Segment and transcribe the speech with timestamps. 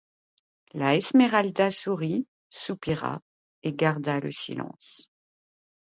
[0.81, 2.27] La Esmeralda sourit,
[2.63, 3.21] soupira,
[3.61, 5.11] et garda le silence.